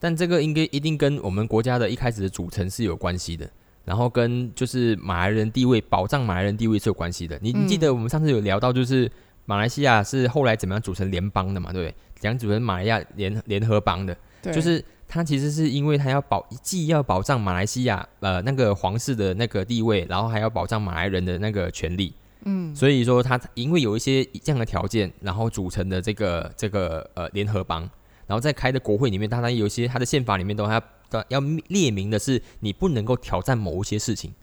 [0.01, 3.49] 但这个应该一定跟我们国家的一开始的组成是有关系的，
[3.87, 7.39] 然后跟就是马来人地位保障马来人地位是有关系的。
[7.41, 9.11] 你你记得我们上次有聊到，就是
[9.47, 11.73] 马来西亚是后来怎么样组成联邦的嘛？
[11.73, 11.95] 对不对？
[12.19, 22.13] 讲主人马来亚联联合邦的，就是他其实是因为他要保，既要保障马来西亚呃那个皇室的那个地位，然后还要保障马来人的那个权利，
[22.45, 27.89] 嗯，所以说他因为有一些这样的条件，然后组成的这个这个呃联合邦，
[28.27, 30.83] 然后在开的国会里面，当然有些他的宪法里面都要
[31.29, 34.35] 要列明的是，你不能够挑战某一些事情，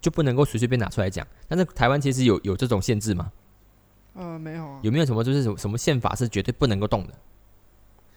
[0.00, 1.26] 就不能够随随便拿出来讲。
[1.48, 3.32] 但是台湾其实有有这种限制吗？
[4.14, 4.78] 呃，没有啊。
[4.82, 7.14] 有没有什么就是什什么宪法是绝对不能够动的？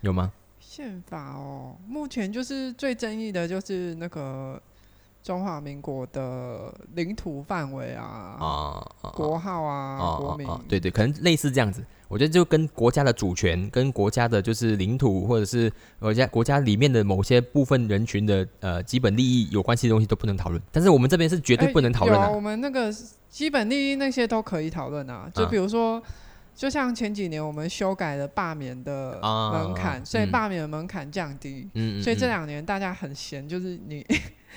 [0.02, 0.32] 有吗？
[0.60, 4.62] 宪法哦，目前就是最争议的就是那个
[5.24, 8.04] 中华民国的领土范围啊，
[8.40, 11.84] 啊，国号啊，国名，对对，可能类似这样子。
[12.08, 20.62] 我觉得就跟国家的主权、跟国家的就是领土，或者是国家国家里面的某些部分人群的呃基本利益有关系的东西都不能讨论。
[20.71, 22.32] 但是我们这边是绝对不能讨论的。
[22.32, 22.93] 我们那个
[23.28, 26.01] 基本利益那些都可以讨论啊，就比如说
[26.54, 31.67] 就像前几年我们修改了罢免的门槛，所以罢免的门槛降低。
[31.73, 34.06] 嗯，所以这两年大家很闲，就是你。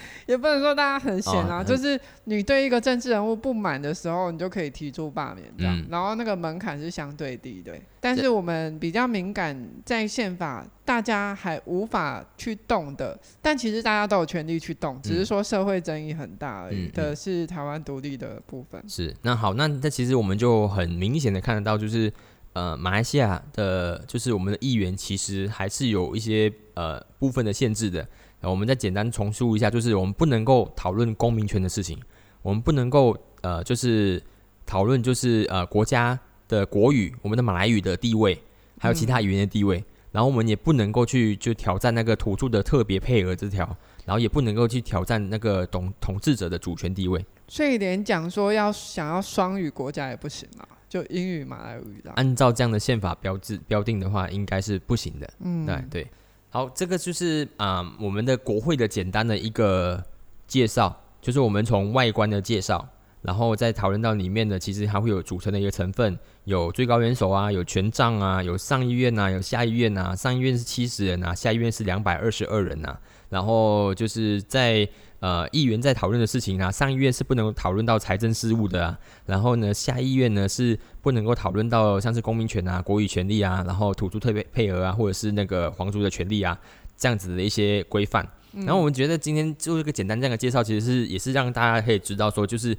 [0.27, 7.73] 也不能说大家很闲啊，就是你对一个政治人物不满的时候，你就可以提出罢免这样，然后那个门槛是相对低的。
[8.01, 18.83] 但是我们比较敏感，在宪法大家还无法去动的，但其实大家都有权利去动，只是说社会争议很大而已的是台湾独立的部分。
[18.89, 22.13] 是那好，那那其实我们就很明显的看得到，就是
[22.53, 28.07] 呃，马来西亚的，就是我们的议员其实还是有一些呃部分的限制的。
[28.43, 31.99] 我们再简单重述一下，就是我们不能够讨论公民权的事情，
[32.43, 34.23] 我们不能够呃，就是
[34.65, 38.41] 讨论就是呃国家的国语，我们的马来语的地位，
[38.79, 43.65] 还有其他语言的地位，然后我们也不能够去就挑战那个土著的特别配额这条，
[44.05, 47.25] 然后也不能够去挑战那个统统治者的主权地位。
[47.49, 52.13] 所以连讲说要想要双语国家也不行啊，就英语、马来语的。
[52.13, 55.31] 按照这样的宪法标志标定的话，应该是不行的。
[55.41, 56.07] 嗯，对对。
[56.51, 60.03] 好，这个就是啊，我们的国会的简单的一个
[60.47, 62.89] 介绍，就是我们从外观的介绍，
[63.23, 72.97] 然后再讨论到里面的，其实还会有组成的一个成分，有最高元首啊，有权杖啊，有上议院啊，有下议院啊，上议院是七十人啊，下议院是两百二十二人呐，
[73.29, 74.89] 然后就是在。
[75.21, 86.57] 呃，议员在讨论的事情啊，上议院是不能讨论到财政事务的啊，然后呢，下议院呢是不能够讨论到像是公民权啊、国语权利啊，然后土著特别配额啊，或者是那个皇族的权利啊，
[86.97, 88.25] 这样子的一些规范。
[88.53, 92.77] 然后我们觉得今天做一个简单这样的介绍，其实是也是让大家可以知道说，就是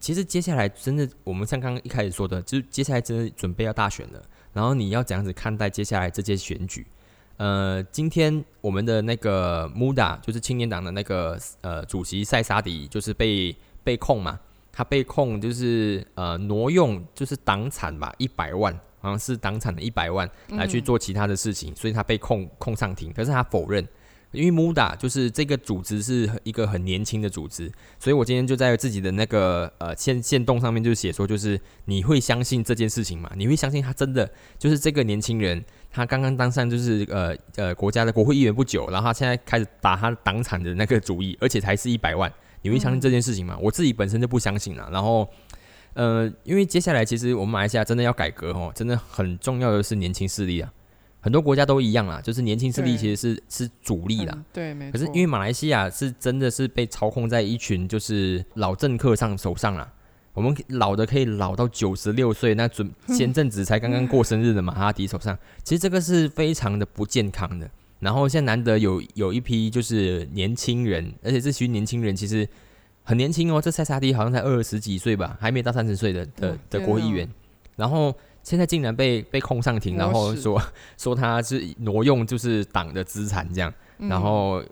[0.00, 4.22] 其实接下来真的，我们像刚刚一开始说的，就是接下来真的准备要大选了，
[4.54, 6.86] 然后你要怎样子看待接下来这届选举？
[7.36, 14.38] 呃，今天我们的那个 Muda 就是青年党的那个呃主席塞沙迪，就是被被控嘛，
[14.72, 23.86] 他被控就是呃挪用就是党产吧，一百万，好像是党产的一百万来去做其他的事情，所以他被控控上庭，可是他否认。
[24.34, 33.30] 因为 Muda 就是这个组织是一个很年轻的组织，所以我今天就在自己的那个呃线线动上面就写说，就是你会相信这件事情吗？
[33.36, 43.56] 你会相信他真的就是这个年轻人，他刚刚当上就是呃呃国家的国会议员不久，然后他现在开始打他党产的那个主意，而且才是一百万，你会相信这件事情吗？
[43.60, 44.88] 我自己本身就不相信了。
[44.92, 45.28] 然后
[45.94, 50.72] 呃，因为接下来其实我们马来西亚真的要改革哦，真的很重要的是年轻势力啊。
[51.24, 54.44] 很多国家都一样啦，就是年轻势力其实是是主力啦。
[54.52, 54.92] 对，没错。
[54.92, 59.90] 可是因为马来西亚是真的是被操控在一群就是老政客上手上啦。
[60.34, 65.34] 我们老的可以老到九十六岁，那准前阵子才刚刚过生日的马哈迪手上，
[65.64, 67.70] 其实这个是非常的不健康的。
[68.00, 72.46] 然后现在难得有有一批就是年轻人，而且这群年轻人其实
[73.02, 77.26] 很年轻哦，这塞萨迪好像才二十几岁吧，还没到三十岁的的的国议员，
[77.76, 78.14] 然后。
[78.44, 80.62] 现在竟然被被控上庭，然后说
[80.98, 84.62] 说他是挪用就是党的资产这样，然后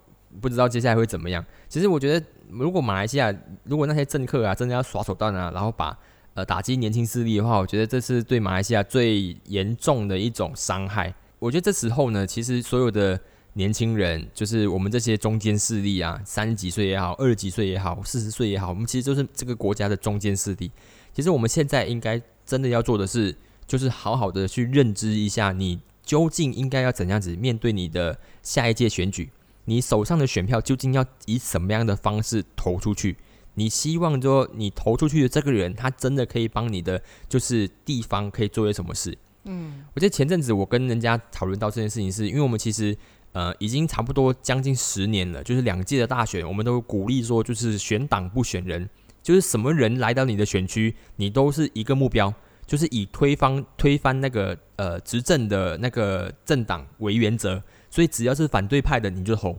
[0.40, 1.42] 不知道接下来会怎么样。
[1.70, 5.98] 其实我觉得，如果马来西亚如果那些政客啊真的要耍手段啊，然后把
[6.34, 11.14] 呃打击年轻势力的话，我觉得这是对马来西亚最严重的一种伤害。
[11.38, 13.18] 我觉得这时候呢，其实所有的
[13.54, 20.70] 年轻人，就是我们这些中间势力啊，三十几岁也好，二十几岁也好，四十岁也好，我们其实就是这个国家的中间势力。
[21.14, 23.34] 其实我们现在应该真的要做的是。
[23.66, 29.30] 就是好好的去认知一下，你究竟应该要怎样子面对你的下一届选举？
[29.66, 33.16] 你手上的选票究竟要以什么样的方式投出去？
[33.54, 39.16] 你希望说你投出去的这个人，他真的可以帮你的就是地方可以做些什么事？
[39.44, 42.96] 嗯，我记得前阵子我跟人家讨论到这件事情，是因为我们其实
[43.32, 48.88] 呃已经差不多将近十年了，就是两届的大选，我们都鼓励说就是选党不选人，
[49.22, 52.34] 就是什么人来到你的选区，你都是一个目标。
[52.72, 59.54] 就是以推翻推翻那个呃执政的那个政党为原则，所以只要是反对派的你就投。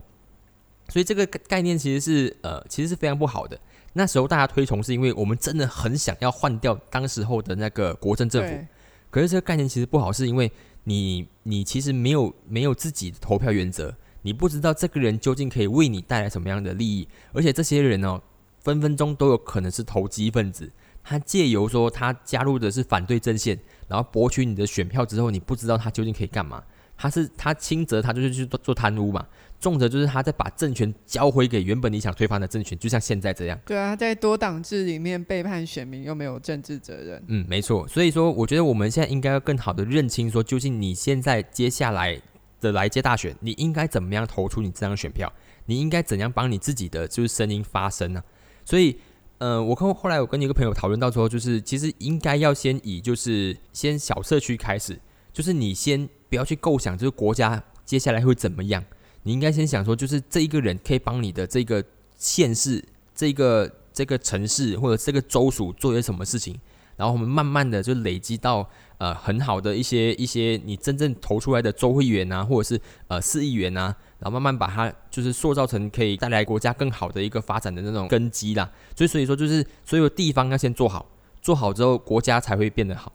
[0.88, 3.56] 所以这个概念其实是呃其实是非常不好的。
[3.92, 8.66] 那时候大家推崇是因为我们真的很想要换掉当时候的那个国政政府。
[9.12, 10.50] 可是这个概念其实不好，是因为
[10.82, 18.20] 你你其实没有没有自己的投票原则，你不知道这个人究竟可以为你带来什么样的利益，而且这些人哦
[18.58, 20.68] 分分钟都有可能是投机分子。
[21.04, 26.64] 他借由说他加入的是反对阵线，然后博取你的选票之后，你不知道他究竟可以干嘛。
[26.96, 29.26] 他是他轻则他就是去做做贪污嘛，
[29.58, 33.58] 重则就是他在把政权交回给原本你想推翻的政权，就像现在这样。
[33.66, 37.20] 对啊，在多党制里面背叛选民又没有政治责任。
[37.26, 37.86] 嗯，没错。
[37.88, 42.18] 所以说，我觉得我们现在应该要更好的认清说，究竟你现在接下来
[42.60, 45.30] 的来届大选，你应该怎么样投出你这张选票？
[45.66, 48.22] 你应该怎样帮你自己的就是声音发声呢？
[48.64, 48.96] 所以。
[49.38, 54.98] 呃，我跟后来我跟一个朋友讨论到说，就是其实应该要先以就是先小社区开始，
[55.32, 58.82] 就是你先不要去构想这个国家接下来会怎么样，
[59.24, 61.84] 你应该先想说，就是这一个人可以帮你的这个
[62.16, 62.82] 县市、
[63.14, 66.58] 这个这个城市或者这个州属做些什么事情，
[66.96, 68.66] 然后我们慢慢的就累积到
[68.98, 73.94] 呃很好的一些一些你真正投出来的州会员啊，或者是呃市议员啊。
[74.18, 81.06] 然后慢慢把它就是塑造成可以带来国家更好的一个发展的那种根基啦，所以所以说就是所有地方要先做好，
[81.42, 83.12] 做好之后国家才会变得好。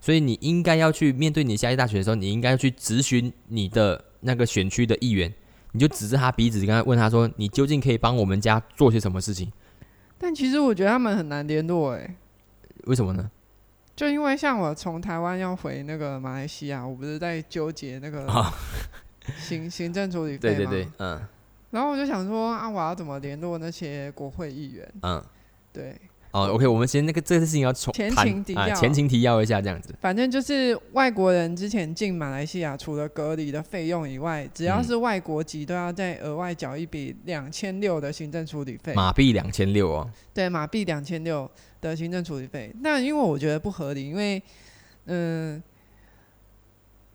[0.00, 5.32] 所以你应该要去面对你下一大学的时候，你应该要去咨询你的那个选区的议员，
[5.72, 9.52] 你就指着他鼻子跟他问他说：“你究竟可以帮我们家做些什么事情？”
[10.16, 12.14] 但其实我觉得他们很难联络诶，
[12.84, 13.30] 为什么呢？
[13.94, 18.26] 就因为像我从台湾要回那个马来西亚，我不是在纠结那个。
[19.38, 21.20] 行行政处理费对对对，嗯。
[21.70, 24.92] 然后我就想说啊，我要怎么联络那些国会议员？
[25.02, 25.24] 嗯，
[25.72, 25.94] 对。
[26.32, 29.92] 哦，OK，我们先那个这个事情要重前情提要，前情提要一下这样子。
[30.00, 38.94] 反正就是外国人之前进马来西亚，除了隔离的费用以外，只要是外国籍都要再额外缴一笔两千六的行政处理费。
[38.94, 40.08] 马币两千六哦。
[40.32, 41.50] 对，马币两千六
[41.80, 42.72] 的行政处理费。
[42.80, 44.40] 那因为我觉得不合理，因为
[45.06, 45.60] 嗯，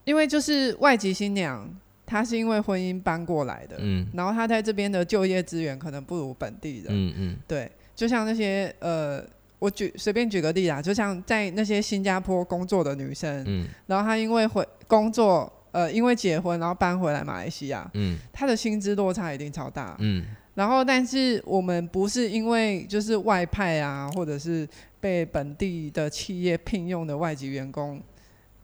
[0.03, 1.69] 因为就是外籍新娘。
[2.05, 9.23] 他是因为婚姻搬过来的，嗯，然后他在这边的就业资源可能不如本地人，嗯嗯，对，就像那些呃，
[9.57, 24.67] 我举随便举个例啊，就像在那些新加坡工作的女生，嗯，然后她因为回工作，呃，因为结婚然后搬回来马来西亚，嗯，她的薪资落差一定超大，嗯，然后但是我们不是因为就是外派啊，或者是
[24.99, 28.01] 被本地的企业聘用的外籍员工。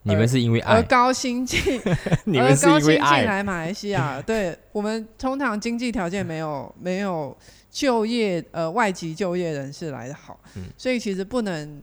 [0.04, 4.20] 你们是因为爱而高薪进，而高薪 进来马来西亚。
[4.26, 7.36] 对我们通常经济条件没有没有
[7.70, 10.40] 就业呃外籍就业人士来的好，
[10.76, 11.80] 所以其实不能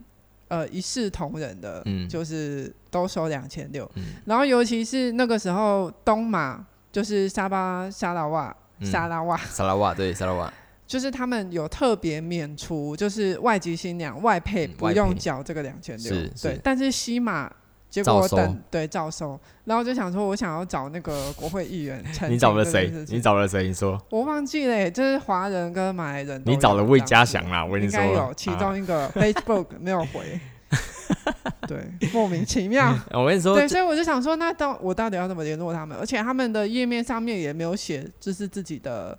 [0.50, 3.90] 呃一视同仁的，就是都收两千六。
[4.26, 10.54] 然后尤其是那个时候东马就是沙巴沙拉瓦沙拉瓦沙拉瓦对沙拉瓦，
[10.86, 16.14] 就是他们有特别免除，就是外籍新娘外配不用缴这个两千六。
[16.42, 17.50] 对，但是西马。
[17.90, 22.04] 结果等对照收，然后就想说，我想要找那个国会议员。
[22.30, 22.94] 你找了谁？
[23.08, 23.68] 你找了谁？
[23.68, 24.00] 你说。
[24.12, 26.42] 我忘记了，就是华人跟马来人。
[26.46, 28.00] 你找了魏家祥啦，我跟你说。
[28.00, 30.40] 应该有其中一个 Facebook 没有回。
[31.68, 31.84] 对，
[32.14, 32.96] 莫名其妙。
[33.12, 33.56] 我跟你说。
[33.56, 35.98] 对，所以我就想说，那到我到底要怎么联络他们？
[35.98, 39.18] 而且他们的页面上面也没有写，就是自己的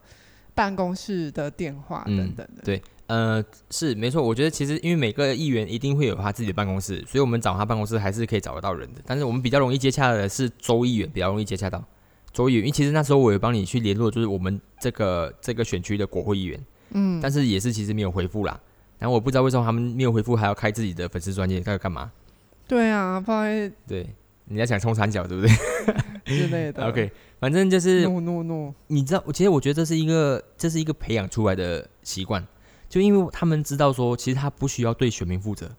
[0.54, 2.62] 办公室的电话等等的。
[2.64, 2.80] 对。
[3.10, 9.00] 呃，是没错，我觉得其实因为每个议员一定会有他自己的办公室，所以我们找他办公室还是可以找得到人的。
[9.04, 11.84] 但是我们比较容易接洽的是州议员，比较容易接洽到
[12.32, 18.60] 州议员，因为其实那时候我有帮你去联络，就是我们这个这个选区的国会议员，嗯，但是也是其实没有回复啦。
[19.00, 22.12] 然后我不知道为什么他们没有回复，还要开自己的粉丝专业，在干嘛？
[22.68, 24.06] 对啊，放在对，
[24.44, 25.50] 你在想冲三角对不对？
[26.26, 26.86] 之类的。
[26.86, 32.46] OK，反正就是，no no no，你知道，其实我觉得这是一个，这是一个培养出来的习惯。
[32.90, 35.70] 就因为他们知道说，其实他不需要对选民负责，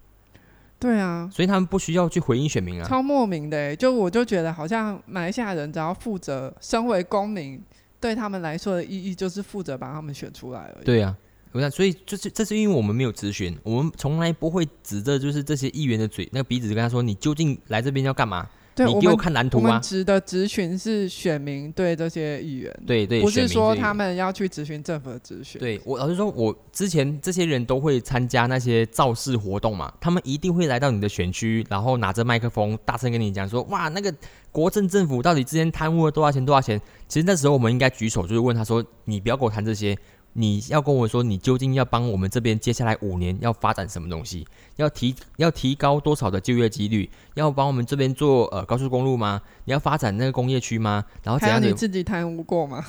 [0.80, 3.76] 对啊，所以他们不需要去回应选民啊，超莫名的。
[3.76, 7.62] 就我就觉得，好像马来西亚人只要负责，身为公民，
[8.00, 10.86] 对他们来说的意义就是负责把他们选出来而已。
[10.86, 11.16] 对啊，
[11.52, 18.50] 我想，所以就是这是因为我们没有咨询，我们从来不会指着就是这些议员的嘴，那个鼻子跟他说，你究竟来这边要干嘛？
[18.88, 19.70] 你给我看蓝图吗？
[19.70, 25.60] 我们指的咨询是选民对这些议员，对对，不是说他们要去咨询政府的咨询。
[25.60, 34.14] 对我老实说，我之前这些人都会参加那些造势活动嘛，他们一定会来到你的选区，然后拿着麦克风大声跟你讲说：“哇，那个
[34.52, 36.46] 国政政府到底之前贪污了多少钱？
[36.46, 39.98] 多少钱？”其实那时候我们应该举手，就是问他说：“你不要跟我谈这些。”
[40.34, 44.48] 你要跟我说，你究竟要帮我们这边接下来五年要发展什么东西？
[44.78, 47.10] 要提要提高多少的就业几率？
[47.34, 49.42] 要帮我们这边做呃高速公路吗？
[49.66, 51.04] 你要发展那个工业区吗？
[51.24, 51.62] 然后怎样？
[51.62, 52.82] 你自己贪污过吗？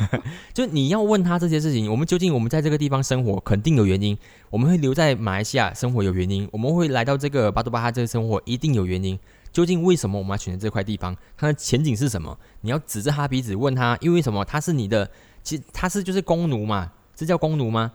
[0.52, 4.16] 就你要问他这些事情，我们究竟我们在这个地方生活肯定有原因，
[4.50, 9.18] 我们会留在马来西亚生活有原因，我们会来到这个巴杜巴哈这个生活一定有原因。
[9.52, 11.16] 究竟为什么我们要选择这块地方？
[11.36, 12.38] 它的前景是什么？
[12.60, 14.44] 你要指着他鼻子问他，因为什么？
[14.44, 15.10] 他是你的。
[15.42, 17.92] 其实他是就是公奴嘛，这叫公奴吗？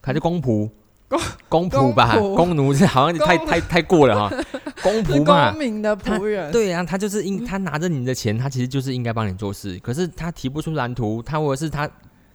[0.00, 0.70] 还是公仆？
[1.48, 4.34] 公公仆吧，公奴是好像太太太过了哈。
[4.82, 6.50] 公仆嘛，公民的仆人。
[6.50, 9.78] 对啊，他就是应他拿着你的钱，他其实就是应该帮你做事。
[9.80, 11.88] 可是他提不出蓝图，他或者是他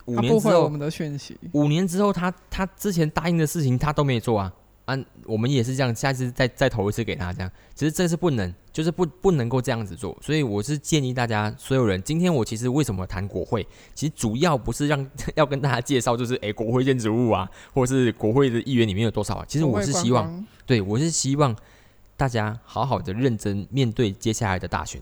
[0.06, 4.54] 五年之后我们的讯息，五年之后他他之前答应的事情他都没做啊。
[4.88, 7.52] 啊，我们也是这样，下次再再投一次给他这样。
[7.76, 10.18] 其实这是不能，就是不不能够这样子做。
[10.22, 13.68] 所以我是建议大家所有人，今天我其实为什么谈国会？
[13.94, 19.46] 其实主要不是让 要跟大家介绍，就是诶国会建筑物啊，或者是国会的议员里面有多少啊。
[19.46, 21.54] 其实我是希望，对我是希望
[22.16, 25.02] 大家好好的认真面对接下来的大选。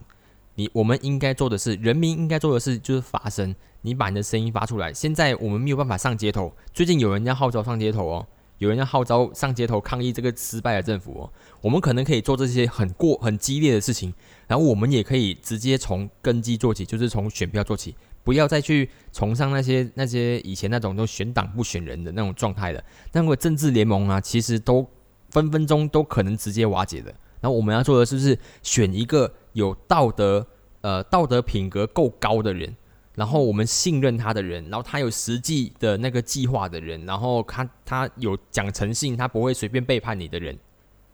[0.56, 3.54] 你我们应该做的是，人民应该做的事，就是发声。
[3.82, 4.92] 你把你的声音发出来。
[4.92, 8.26] 现在我们没有办法上街头，最近有人要号召上街头哦，
[8.58, 11.32] 有人要号召上街头抗议这个失败的政府哦。
[11.60, 14.12] 我们可能可以做这些很过很激烈的事情，
[14.46, 17.94] 然后我们也可以直接从根基做起，就是从选票做起，
[18.24, 22.82] 不要再去崇尚那些那些以前那种都选党不选人的那种状态了。
[23.12, 24.88] 那个政治联盟啊，其实都
[25.30, 27.10] 分分钟都可能直接瓦解的。
[27.40, 30.46] 然后我们要做的是不是选一个有道德
[30.80, 32.74] 呃道德品格够高的人？
[33.16, 40.56] 然后我们信任他的人，然后他有实际的那个计划的人，然后他他有讲诚信，他不会随便背叛你的人。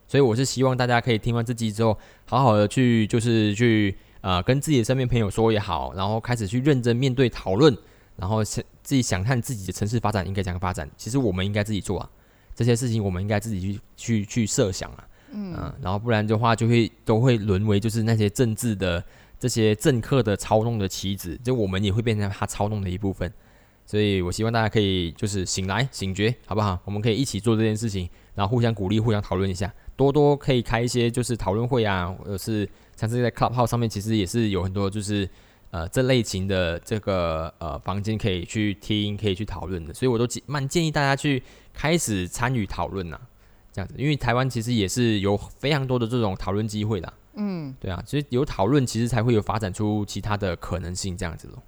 [0.09, 1.97] 所以我是希望大家可以听完这集之后，
[2.27, 7.75] 好好的去就是去呃跟自己的身边朋友说也好，然后开始去认真面对讨论，
[8.17, 10.91] 然后自己想看自己的城市发展应该怎样发展。
[10.97, 12.11] 其实我们应该自己做啊，
[12.53, 19.03] 这些事情我们应该自己去去去设想啊，嗯，然后不然的话就会都会沦为就是那些政治的。
[19.43, 23.29] 这些政客的操弄的棋子，就我们也会变成他操弄的一部分，
[23.85, 26.79] 所以我希望大家可以就是醒来醒觉，好不好？
[26.85, 35.29] 我们可以一起做这件事情，然后互相鼓励，互相讨论一下，多多可以开一些就是讨论会啊，或者是像是在 Clubhouse 上面，其实也是有很多就是
[35.73, 41.43] 呃这类型的这个呃房间可以去听，可以去讨论的，所以我都蛮建议大家去
[41.75, 43.19] 开始参与讨论呐，
[43.73, 47.13] 这样子，因为台湾其实也是有非常多的这种讨论机会的。
[47.35, 51.63] 嗯，对啊，所以有讨论，其实才会有发展出其他的可能性，这样子咯。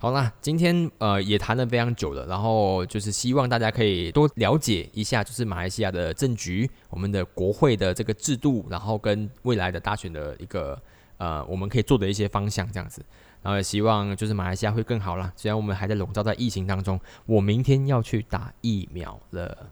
[0.00, 10.80] 好啦，今天呃也谈了非常久了，然后就是希望大家可以多了解一下，就是马来西亚的政局，我们的国会的这个制度，然后跟未来的大选的一个
[11.16, 13.04] 呃我们可以做的一些方向，这样子。
[13.42, 15.32] 然后也希望就是马来西亚会更好啦。
[15.36, 19.66] 虽然我们还在笼罩在疫情当中，我明天要去打疫苗了，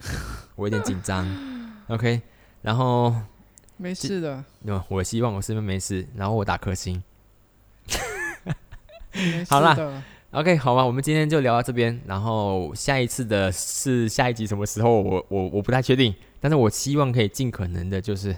[0.54, 1.26] 我有点紧张。
[1.88, 2.20] OK，
[2.62, 3.14] 然后。
[3.76, 4.44] 没事的，
[4.88, 7.02] 我希望我身边没事，然后我打颗星。
[9.48, 15.00] 好啦 o k 好吧，我们今天就聊到这边，然后下一次的是下一集什么时候？
[15.00, 18.36] 我我我不太确定，但是我希望可以尽可能的，就是。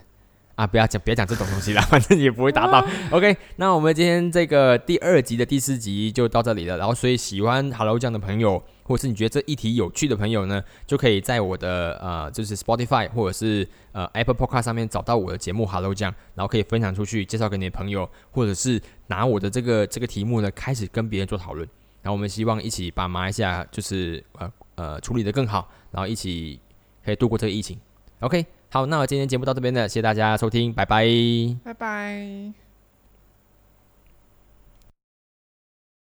[0.59, 2.85] 啊，不要讲，不要讲这种东西了， 反正也不会达到。
[3.13, 6.77] OK，那我们今天这个第二集的第四集就到这里了。
[6.77, 21.65] 然后，所以喜欢 Hello 酱的朋友，或者是你觉得这一题有趣的朋友呢，就可以在我的呃，就是 Spotify 或者是呃 Apple Podcast 上面找到我的节目 Hello 酱，然后可以分享出去，介绍给你的朋友，或者是拿我的这个这个题目呢，开始跟别人做讨论。
[22.03, 26.59] 然后我们希望一起把马来西亚就是呃呃处理的更好，然后一起
[27.05, 27.79] 可以度过这个疫情。
[28.19, 28.45] OK。
[28.71, 31.07] 好，那我今天节目到这边了，谢谢大家收听，拜拜，
[31.65, 32.68] 拜拜。